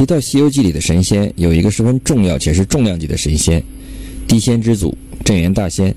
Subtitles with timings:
[0.00, 3.62] 提到《西游记》里的神仙，有一个十分重要且是重量级的神仙——
[4.26, 5.94] 地仙之祖镇元大仙。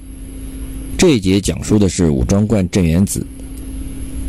[0.98, 3.26] 这一节讲述的是武庄观镇元子。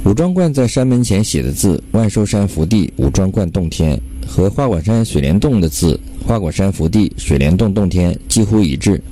[0.04, 9.02] 武庄观在山门前写的字“万寿山福地武庄观洞天”和花果山水帘洞的字“花果山福地水帘洞洞天”几乎一致，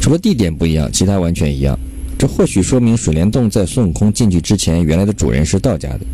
[0.00, 1.76] 除了地点不一样，其他完全一样。
[2.16, 6.06] 这或许说明水帘洞在孙悟空进去之前，原来的主人是道家的。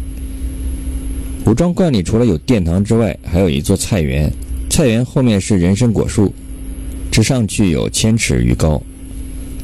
[1.46, 4.30] 武庄观里除了有殿堂之外，还有一座菜园。
[4.68, 6.32] 菜园后面是人参果树，
[7.10, 8.80] 直上去有千尺余高，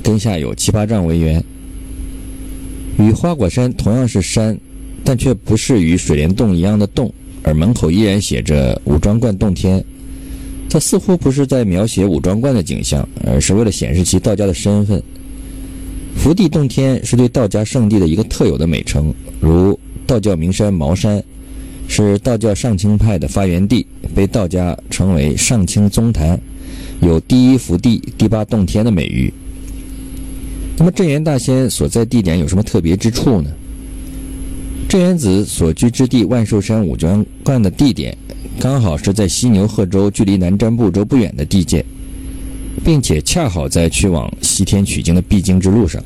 [0.02, 1.42] 根下有七八丈为圆。
[2.98, 4.58] 与花果山同样是山，
[5.04, 9.82] 但却不是与水帘洞一样的洞，而门口依然写着“武庄观洞天”。
[10.68, 15.00] 这似乎不是在描写武庄观的景象，而是为了显示其道家的身份。
[16.16, 21.22] 福地洞天是对道家圣地的一个特有的美称，如道教名山茅山。
[21.88, 26.38] 是道教上清派的发源地，被道家称为上清宗坛，
[27.00, 29.32] 有第一福地、第八洞天的美誉。
[30.76, 33.50] 那么镇元大仙所在地点有什么特别之处呢？
[34.88, 38.16] 镇元子所居之地万寿山五庄观的地点，
[38.60, 41.84] 刚好是在西牛贺州距离南瞻部洲不远的地界，
[42.84, 46.02] 并且恰好在去往西天取经的必经之路上。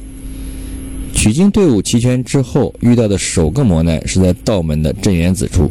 [1.21, 5.71] 取经队伍齐全之后，遇到的首个磨难是在道门的镇元子处。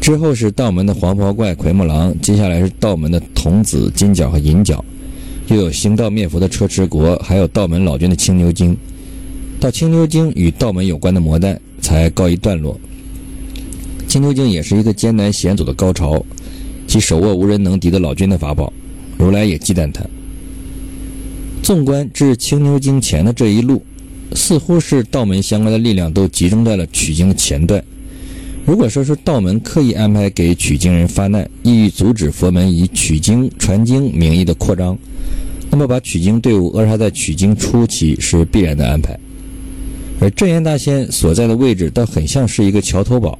[0.00, 4.84] 之后是道门的黄袍怪奎木狼，接下来是道门的童子金角和银角，
[5.46, 8.76] 又有行道灭佛的车迟国，还有道门老君的青牛精。
[9.60, 12.76] 到青牛精与道门有关的魔难才告一段落。
[14.08, 16.20] 青牛精也是一个艰难险阻的高潮，
[16.88, 18.72] 其手握无人能敌的老君的法宝，
[19.16, 20.04] 如来也忌惮他。
[21.62, 23.80] 纵观至青牛精前的这一路。
[24.34, 27.82] 似乎是道门相关的力量都集中在了取经的前段。
[28.66, 34.98] 如果说是道门刻意安排给取经人发难，意欲阻止佛门以取经传经名义的扩张，
[35.70, 39.16] 那么把取经队伍扼杀在取经初期是必然的安排。
[40.20, 43.38] 而镇元大仙所在的位置倒很像是一个桥头堡，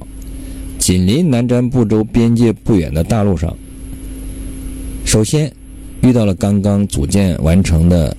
[0.79, 3.53] 紧邻南瞻部洲边界不远的大路上。
[5.03, 5.51] 首先
[6.01, 8.15] 遇到了刚刚组建完成的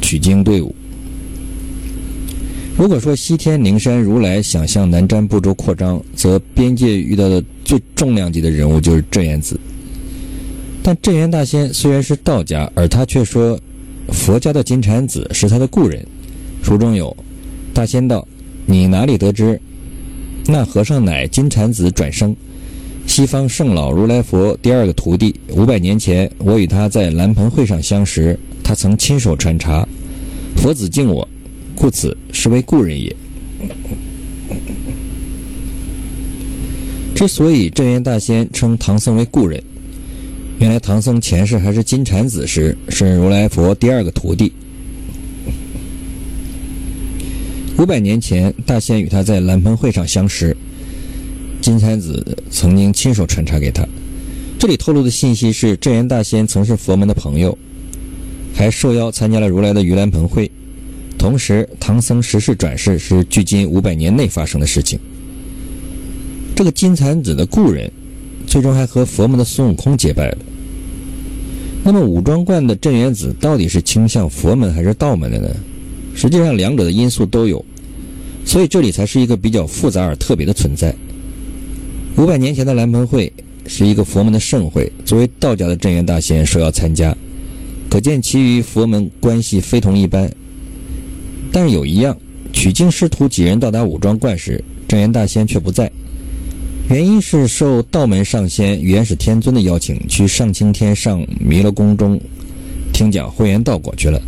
[0.00, 0.72] 取经队伍。
[2.78, 9.58] 如果说西天灵山如来想向南瞻部洲扩张，则边界遇到的最重量级的人物就是镇元子。
[10.80, 13.58] 但镇元大仙虽然是道家，而他却说
[14.12, 16.06] 佛家的金蝉子是他的故人。
[16.62, 17.14] 书中有
[17.74, 18.24] ：“大仙道，
[18.64, 19.60] 你哪里得知？
[20.46, 22.34] 那和尚乃金蝉子转生，
[23.08, 25.34] 西方圣老如来佛第二个徒弟。
[25.48, 29.84] 五百年前，我与他在蓝盆会上相识，他曾亲手传茶，
[30.54, 31.28] 佛子敬我。”
[31.78, 33.14] 故此是为故人也。
[37.14, 39.62] 之所以镇元大仙称唐僧为故人，
[40.58, 44.52] 原来唐僧前世还是金蝉子时，是如来佛第二个徒弟。
[47.78, 50.56] 五百年前，大仙与他在蓝盆会上相识，
[51.60, 53.86] 金蝉子曾经亲手传茶给他。
[54.58, 57.56] 这里透露的信息是，镇元大仙曾是佛门的朋友，
[58.52, 60.50] 还受邀参加了如来的盂兰盆会。
[61.18, 64.98] 同时，唐僧十世转世是距今五百年内发生的事情。
[66.54, 67.90] 这个金蝉子的故人，
[68.46, 70.38] 最终还和佛门的孙悟空结拜了。
[71.84, 75.48] 那么，五庄观的镇元子到底是倾向佛门还是道门的呢？
[76.14, 77.64] 实际上，两者的因素都有，
[78.44, 80.94] 所以这里才是一个比较复杂而特别的存在。
[82.16, 83.32] 五百年前的蓝盆会
[83.66, 87.16] 是一个佛门的盛会，作为道家的镇元大仙受邀参加，
[87.90, 90.30] 可见其与佛门关系非同一般。
[91.52, 92.16] 但是有一样，
[92.52, 95.90] 取经师徒几人到达武庄观时，镇元大仙却不在。
[96.90, 102.18] 原因是受道门上仙元始天尊的邀请，去上青天上弥勒宫中
[102.92, 104.20] 听讲慧远道果去了。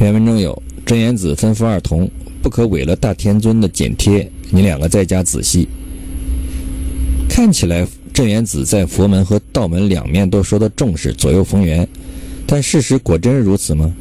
[0.00, 2.10] 原文中有镇元子吩咐二童，
[2.42, 5.68] 不可违了大天尊的简贴，你两个在家仔细。
[7.28, 11.86] 看起来镇元子在佛门和道门两面都受到重视，左右逢源，
[12.46, 13.94] 但事实果真如此吗？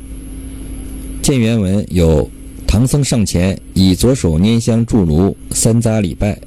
[1.32, 2.30] 见原文有
[2.68, 6.38] 唐僧上前，以左手拈香祝炉，三匝礼拜，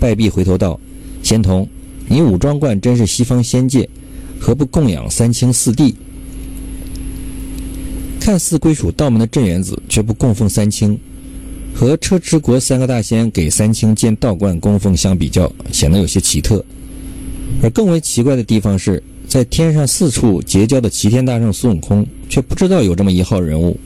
[0.00, 0.80] 拜毕回头道
[1.22, 1.68] ：“仙童，
[2.08, 3.88] 你武庄观真是西方仙界，
[4.40, 5.94] 何不供养三清四帝？
[8.18, 10.98] 看似归属道门的镇元子，却不供奉三清，
[11.72, 16.64] 和车迟国三个大仙给三清建道观供奉相比较，显得有些奇特。
[17.62, 23.78] 而更为奇怪的地方是，在天上四处结交的齐天大圣孙悟空，却不知道有这么一号人物。”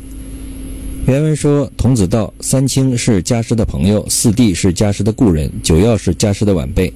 [1.08, 6.92] 原文说：“童子道，三清是家师的朋友，四弟是家师的故人，九曜是家师的晚辈，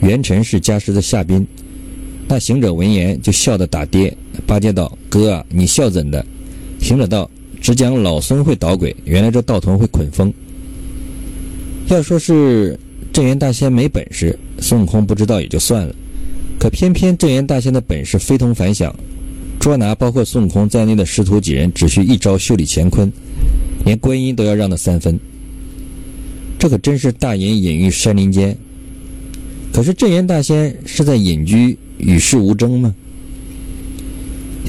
[0.00, 1.46] 元辰是家师的下宾。
[2.26, 4.16] 那行者闻言就笑得打跌。
[4.46, 6.24] 八戒道：“哥啊，你笑怎的？”
[6.80, 7.30] 行者道
[7.60, 10.32] ：“只讲老孙会捣鬼，原来这道童会捆风。
[11.88, 12.80] 要说是
[13.12, 15.94] 镇元大仙没本事，孙悟空不知道也就算了。
[16.58, 18.94] 可偏偏镇元大仙的本事非同凡响，
[19.60, 23.12] 捉拿包括孙悟空在内的师徒几人，只需一招袖里乾坤，
[23.84, 25.20] 连观音都要让他三分。
[26.58, 28.56] 这可真是大隐隐于山林间。
[29.70, 32.94] 可是镇元大仙是在隐居与世无争吗？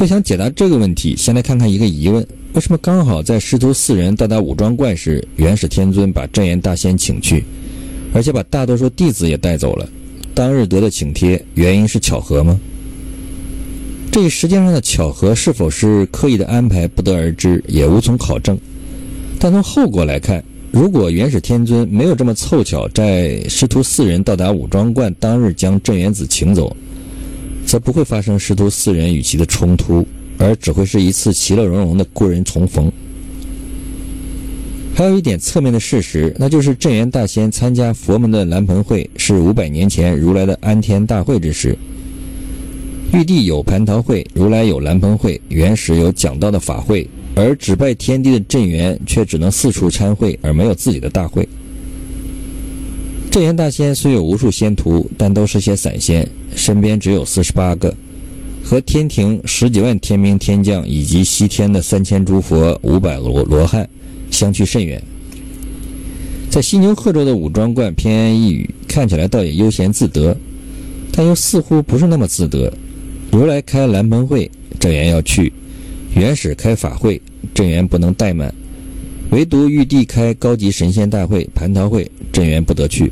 [0.01, 7.45] 要想解答这个问题，先来看看一个疑问：为什么刚好在师徒四人到达武装观时，元始天尊把镇元大仙请去，
[8.13, 9.89] 而且把大多数弟子也带走了？
[10.33, 12.59] 当日得的请帖，原因是巧合吗？
[14.11, 18.59] 这一时间上的巧合是否是刻意的安排，不得而知，也无从考证。
[19.39, 26.75] 但从后果来看，如果元始天尊没有这么凑巧，在师徒四人到达武装观当日将镇元子请走，
[27.65, 30.05] 则不会发生师徒四人与其的冲突，
[30.37, 32.91] 而只会是一次其乐融融的故人重逢。
[34.93, 41.77] 还有一点侧面的事实，那就是镇元大仙参加佛门的蓝盆会是五百年前如来的安天大会之时。
[43.13, 47.07] 玉帝有蟠桃会，如来有蓝盆会，原始有讲道的法会。
[47.35, 51.47] 而只拜天地的镇元却只能四处参会，而没有自己的大会。
[53.29, 57.93] 镇元大仙虽有无数仙徒，但都是些散仙，身边只有四十八个，
[58.63, 63.87] 和天庭十几万天兵天将以及西天的三千诸佛、五百罗罗汉
[64.29, 65.01] 相去甚远。
[66.49, 70.35] 在西牛贺州的武装观偏安一隅，看起来倒也悠闲自得，
[71.13, 72.71] 但又似乎不是那么自得。
[73.31, 75.53] 如来开蓝盆会，镇元要去。
[76.13, 77.21] 元始开法会，
[77.53, 78.49] 镇元不能怠慢；
[79.29, 83.09] 唯独玉帝开高级神仙大会蟠桃会，镇元不得去。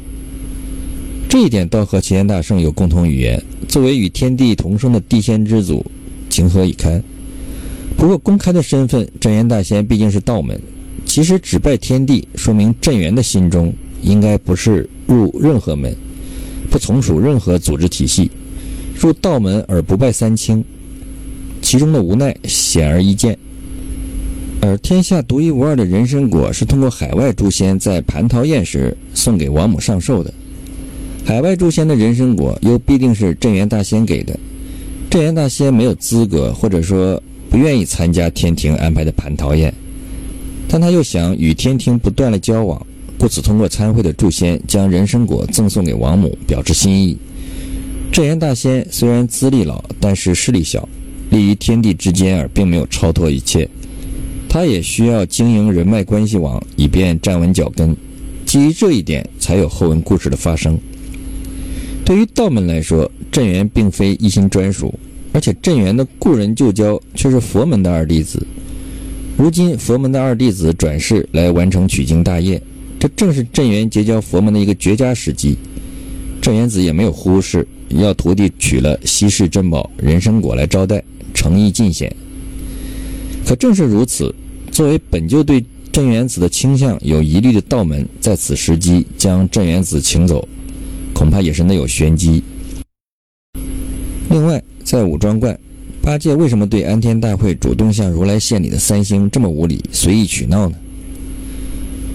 [1.29, 3.41] 这一点倒和齐天大圣有共同语言。
[3.69, 5.85] 作为与天地同生的地仙之祖，
[6.29, 7.01] 情何以堪？
[7.95, 10.59] 不过公开的身份，镇元大仙毕竟是道门。
[11.05, 15.95] 其实只拜天地，说明镇元的心中应该不是入任何门，
[16.69, 18.29] 不从属任何组织体系，
[18.99, 20.63] 入道门而不拜三清。
[21.61, 23.37] 其中的无奈显而易见，
[24.61, 30.33] 而天下独一无二的人参果是通过海外诸仙在蟠桃宴时送给王母上寿的。
[31.25, 34.39] 海外诸仙的人参果又必定是镇元大仙给的，
[35.09, 39.71] 镇元大仙没有资格或者说不愿意参加天庭安排的蟠桃宴，
[40.67, 42.83] 但他又想与天庭不断的交往，
[43.19, 47.17] 故此通过参会的诸仙将人参果赠送给王母，表示心意。
[48.11, 50.87] 镇元大仙虽然资历老，但是势力小。
[51.29, 53.69] 立于天地之间，而并没有超脱一切。
[54.49, 57.95] 他也需要经营人脉关系网，以便站稳脚跟。
[58.47, 60.77] 基于这一点，才有后文故事的发生。
[62.03, 64.91] 对于道门来说，镇元并非一心专属，
[65.31, 68.43] 而且镇元的故人旧交却是佛门的二弟子。
[69.37, 72.59] 如今佛门的二弟子转世来完成取经大业，
[72.99, 75.55] 这正是镇元结交佛门的一个绝佳时机。
[76.41, 81.03] 镇元子也没有忽视，要徒弟取了稀世珍宝人参果来招待。
[81.31, 82.13] 诚意尽显，
[83.45, 84.33] 可正是如此，
[84.71, 90.45] 作为本就对镇元子的倾向有疑虑的道门，在此时机将镇元子请走，
[91.13, 92.43] 恐怕也是内有玄机。
[94.29, 95.57] 另外，在武装观，
[96.01, 100.75] 八戒为什么对安天大会主动向如来献礼的三星这么无礼，随意取闹呢？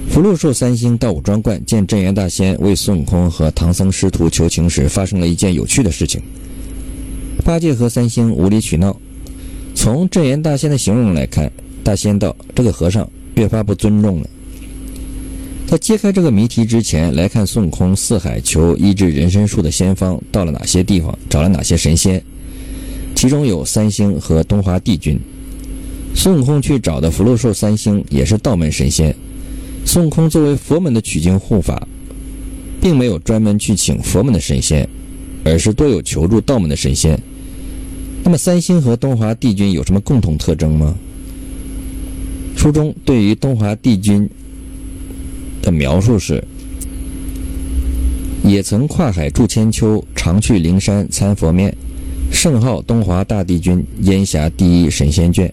[0.08, 6.23] 福禄寿三星到武装观见镇元大仙为孙悟空和唐僧师徒求情时，发生了一件有趣的事情。
[7.44, 8.96] 八戒和三星无理取闹。
[9.75, 11.50] 从镇元大仙的形容来看，
[11.82, 14.30] 大仙道：“这个和尚越发不尊重了。”
[15.66, 22.23] 在揭开这个谜题之前，来看孙悟空四海求医治人参树的仙方到了哪些地方，找了哪些神仙，
[23.16, 25.18] 其中有三星和东华帝君。
[26.14, 29.14] 孙悟空去找的福禄寿三星也是道门神仙。
[29.85, 31.87] 孙悟空作为佛门的取经护法，
[32.81, 34.88] 并没有专门去请佛门的神仙，
[35.45, 37.19] 而是多有求助道门的神仙。
[38.25, 40.95] 那么三星和东华帝君有什么共同特征吗？
[42.57, 44.29] 书中对于东华帝君
[45.61, 46.43] 的描述是：
[48.43, 51.76] 也曾跨海住千秋，常去灵山参佛面，
[52.33, 55.50] 圣号东华大帝君，烟霞第一神仙眷。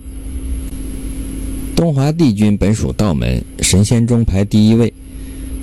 [1.81, 4.93] 东华帝君本属道门，神仙中排第一位，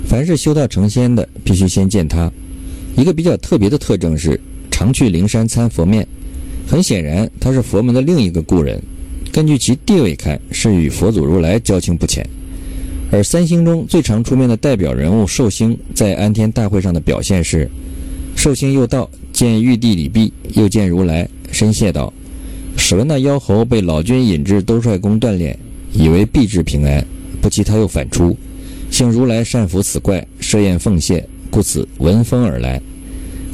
[0.05, 2.29] 凡是修道成仙的，必须先见他。
[2.97, 4.37] 一个比较特别的特征是，
[4.69, 6.05] 常去灵山参佛面。
[6.67, 8.77] 很显然，他是佛门的另一个故人。
[9.31, 12.27] 根据其地位看，是与佛祖如来交情不浅。
[13.13, 17.71] 而三星中最常出面的代表人物寿星，在安天大会上的表现是：
[18.35, 22.11] 寿星又到，见玉帝李毕，又见如来，深谢道
[22.75, 25.57] ：“史文那妖猴被老君引至兜率宫锻炼，
[25.93, 27.05] 以为必至平安，
[27.41, 28.35] 不期他又反出。
[28.91, 32.81] 幸如来善抚此怪，设宴奉献，故此闻风而来，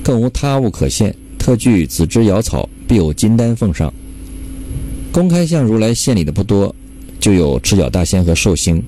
[0.03, 3.93] 更无他物可献，特具紫芝瑶草，必有金丹奉上。
[5.11, 6.73] 公开向如来献礼的不多，
[7.19, 8.81] 就有赤脚大仙和寿星。”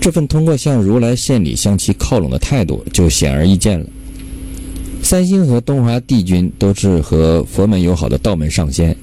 [0.00, 3.86] 这份通过向如来献礼、向其靠拢的态度，就显而易见了。
[5.02, 8.96] 三星和东华帝君都是和佛门友好的道门上仙，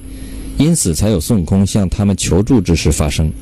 [0.60, 3.32] 因此才有孙悟空向他们求助之事发生。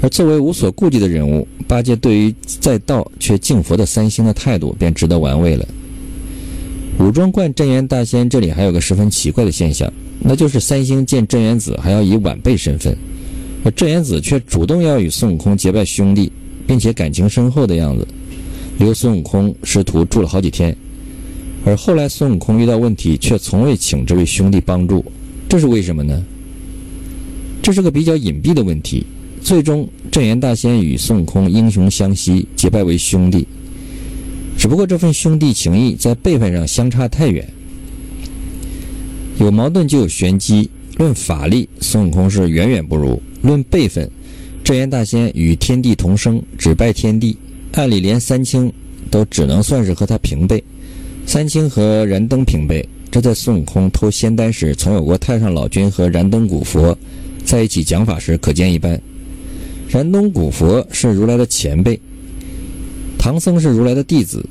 [0.00, 5.68] 而作为无所顾忌的人物，八戒对于在道却敬佛的三星的态度，便值得玩味了。
[6.98, 12.96] 武装观镇元大仙这里还有个十分奇怪的现象，那就是三星见镇元子还要以晚辈身份，
[13.62, 16.32] 而镇元子却主动要与孙悟空结拜兄弟。
[16.66, 18.06] 并且感情深厚的样子，
[18.78, 20.76] 留孙悟空师徒住了好几天，
[21.64, 25.04] 而后来孙悟空遇到问题，却从未请这位兄弟帮助，
[25.48, 26.24] 这是为什么呢？
[27.70, 29.06] 这是个比较隐蔽的问题。
[29.40, 33.46] 最终，镇元大仙与孙悟空英雄相惜，结拜为兄弟，
[34.58, 37.48] 只不过这份兄弟情谊在辈分上相差太远。
[39.38, 44.10] 有矛盾就有玄机，论法力，孙悟空是远远不如；论辈分。
[44.64, 47.36] 镇元大仙与天地同生，只拜天地。
[47.74, 48.72] 按理连三清
[49.12, 50.60] 都只能算是和他平辈。
[51.24, 56.96] 三清和燃灯平辈，这在孙悟空偷仙丹时，曾有过太上老君和燃灯古佛
[57.44, 59.00] 在一起讲法时，可见一斑。
[59.88, 61.98] 燃灯古佛是如来的前辈，
[63.18, 64.44] 唐僧是如来的弟子，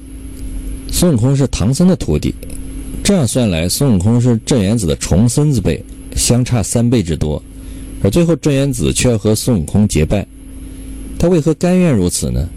[0.91, 2.35] 孙悟空是唐僧的徒弟。
[3.01, 5.81] 这样算来，孙悟空是镇元子的重孙子辈，
[6.15, 7.41] 相差三倍之多。
[8.03, 10.27] 而最后，镇元子却要和孙悟空结拜，
[11.17, 12.47] 他为何甘愿如此呢？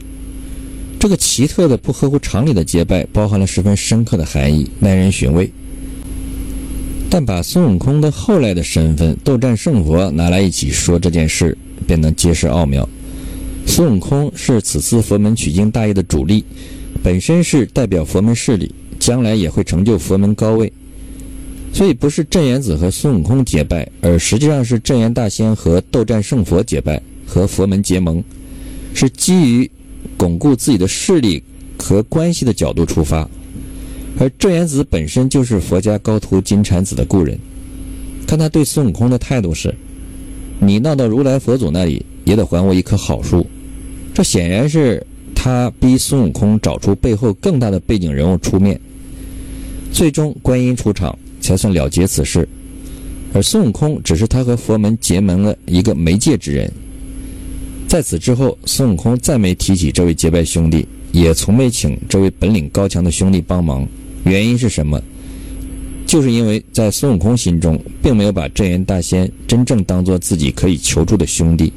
[0.98, 5.48] 这个奇特的、不合乎常理的结拜，包含了十分深刻的含义，耐人寻味。
[7.14, 11.54] 但把孙悟空的后来的身份斗战胜佛拿来一起说这件事，
[11.86, 12.88] 便能揭示奥妙。
[13.66, 16.42] 孙悟空是此次佛门取经大业的主力，
[17.02, 20.72] 本身是代表佛门势力，将来也会成就佛门高位。
[21.70, 28.24] 所以不是镇元子和孙悟空结拜，而实际上是镇元大仙和斗战胜佛结拜，和佛门结盟，
[28.94, 29.70] 是基于
[30.16, 31.42] 巩固自己的势力
[31.78, 33.28] 和关系的角度出发。
[34.18, 37.38] 而镇元子本身就是佛家高徒金蝉子的故人，
[38.26, 39.74] 看他对孙悟空的态度是：
[40.60, 43.46] 你闹到如来佛祖那里，也得还我一棵好树。
[44.14, 45.04] 这显然是
[45.34, 48.80] 他逼孙悟空找出背后更大的背景人物出面。
[49.92, 51.18] 最终观音出场。
[51.42, 52.48] 才算了结此事，
[53.34, 56.72] 而孙悟空只是他和佛门结盟的一个媒介之人。
[57.88, 63.84] 在此之后，孙悟空再没提起这位结拜兄弟，也从没请这位本领高强的兄弟帮忙。
[64.24, 65.00] 原因是什么？
[66.06, 71.72] 就是因为在孙悟空心中，并没有把镇元大仙真正当做自己可以求助的兄弟。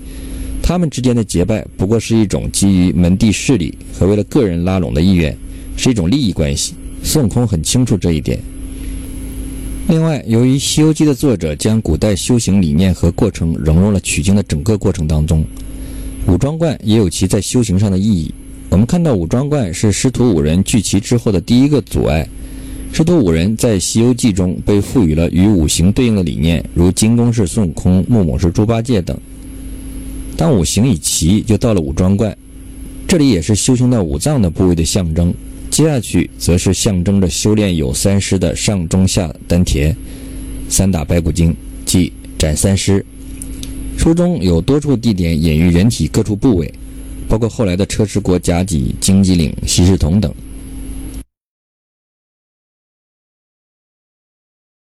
[0.61, 5.37] 他们之间的结拜，不过是一种基于门第势力和为了个人拉拢的意愿，
[5.77, 6.73] 是一种利益关系。
[7.03, 8.39] 孙悟空很清楚这一点。
[9.87, 15.45] 另外，由于《西游记》的作者将古代修行理念和过程融入了取经的整个过程当中，
[16.27, 18.33] 武装观也有其在修行上的意义。
[18.69, 22.27] 我们看到五庄观是师徒五人聚齐之后的第一个阻碍。
[22.91, 29.17] 师徒五人在《西游记》中被赋予了与五行对应的理念，如金公是孙悟空，木母是猪八戒等。
[30.37, 32.35] 当五行已齐，就到了五庄观，
[33.07, 35.33] 这里也是修行到五脏的部位的象征。
[35.69, 39.95] 接下去则是象征着修炼有三师的上中下丹田，
[40.69, 41.53] 三打白骨精，
[41.85, 43.05] 即斩三师。
[43.97, 46.73] 书中有多处地点隐喻人体各处部位，
[47.27, 50.33] 包括后来的车迟国甲己、经济岭、西市童等。